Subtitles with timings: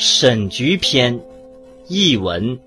[0.00, 1.20] 审局篇，
[1.88, 2.60] 译文：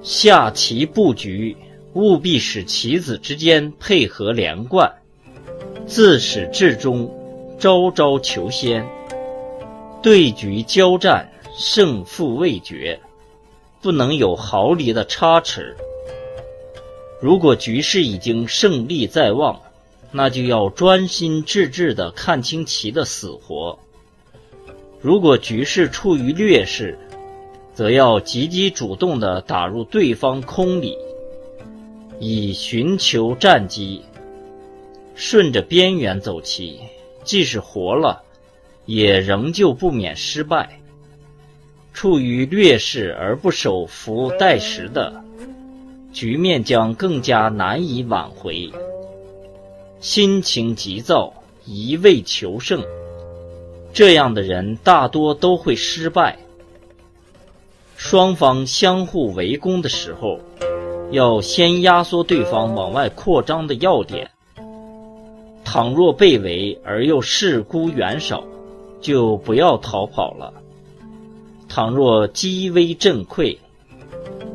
[0.00, 1.56] 下棋布局，
[1.94, 4.92] 务必使棋子之间配合连贯，
[5.88, 7.12] 自始至终，
[7.58, 8.88] 招招求先。
[10.00, 13.00] 对局交战，胜负未决，
[13.82, 15.76] 不能有毫厘的差池。
[17.20, 19.60] 如果局势已经胜利在望，
[20.12, 23.80] 那就要专心致志地看清棋的死活。
[25.00, 26.98] 如果局势处于劣势，
[27.74, 30.96] 则要积极主动地打入对方空里，
[32.18, 34.02] 以寻求战机。
[35.14, 36.80] 顺着边缘走棋，
[37.24, 38.22] 即使活了，
[38.86, 40.80] 也仍旧不免失败。
[41.92, 45.22] 处于劣势而不守伏待时的。
[46.12, 48.70] 局面将更加难以挽回。
[50.00, 51.32] 心情急躁，
[51.64, 52.82] 一味求胜，
[53.92, 56.38] 这样的人大多都会失败。
[57.96, 60.40] 双方相互围攻的时候，
[61.10, 64.30] 要先压缩对方往外扩张的要点。
[65.64, 68.42] 倘若被围而又势孤援少，
[69.00, 70.52] 就不要逃跑了。
[71.68, 73.56] 倘若积危阵溃，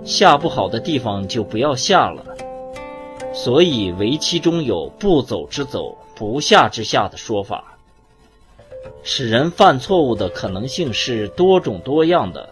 [0.04, 2.26] 下不好的地方就不要下了，
[3.34, 7.75] 所以围棋中有“不走之走，不下之下”的说法。
[9.04, 12.50] 使人犯错误的可能性是多种多样的，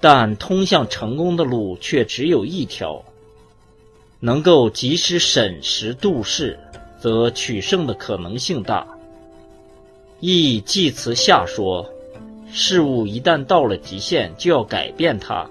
[0.00, 3.02] 但通向成功的路却只有一条。
[4.20, 6.58] 能够及时审时度势，
[6.98, 8.86] 则取胜的可能性大。
[10.20, 11.88] 亦济辞下说：
[12.52, 15.48] 事物一旦到了极限，就要改变它。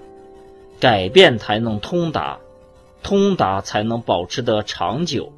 [0.78, 2.38] 改变才能通达，
[3.02, 5.32] 通达才能保持得长久。